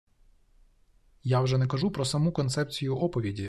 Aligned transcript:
Я 1.23 1.41
вже 1.41 1.57
не 1.57 1.67
кажу 1.67 1.91
про 1.91 2.05
саму 2.05 2.31
концепцію 2.31 2.97
оповіді 2.97 3.39